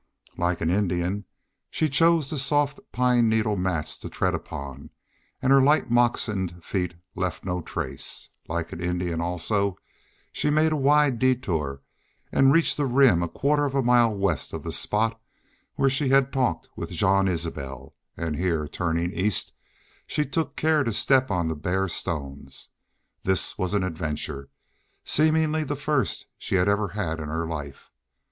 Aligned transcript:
Like 0.35 0.61
an 0.61 0.71
Indian, 0.71 1.25
she 1.69 1.87
chose 1.87 2.31
the 2.31 2.39
soft 2.39 2.79
pine 2.91 3.29
needle 3.29 3.55
mats 3.55 3.99
to 3.99 4.09
tread 4.09 4.33
upon, 4.33 4.89
and 5.43 5.53
her 5.53 5.61
light 5.61 5.91
moccasined 5.91 6.63
feet 6.65 6.95
left 7.13 7.45
no 7.45 7.61
trace. 7.61 8.31
Like 8.47 8.71
an 8.73 8.81
Indian 8.81 9.21
also 9.21 9.77
she 10.31 10.49
made 10.49 10.71
a 10.71 10.75
wide 10.75 11.19
detour, 11.19 11.83
and 12.31 12.51
reached 12.51 12.77
the 12.77 12.87
Rim 12.87 13.21
a 13.21 13.27
quarter 13.27 13.63
of 13.65 13.75
a 13.75 13.83
mile 13.83 14.11
west 14.17 14.53
of 14.53 14.63
the 14.63 14.71
spot 14.71 15.21
where 15.75 15.87
she 15.87 16.09
had 16.09 16.33
talked 16.33 16.67
with 16.75 16.89
Jean 16.89 17.27
Isbel; 17.27 17.93
and 18.17 18.35
here, 18.35 18.67
turning 18.67 19.11
east, 19.13 19.53
she 20.07 20.25
took 20.25 20.55
care 20.55 20.83
to 20.83 20.93
step 20.93 21.29
on 21.29 21.47
the 21.47 21.55
bare 21.55 21.87
stones. 21.87 22.69
This 23.21 23.55
was 23.55 23.75
an 23.75 23.83
adventure, 23.83 24.49
seemingly 25.03 25.63
the 25.63 25.75
first 25.75 26.25
she 26.39 26.55
had 26.55 26.67
ever 26.67 26.87
had 26.87 27.19
in 27.19 27.27
her 27.27 27.45
life. 27.47 27.91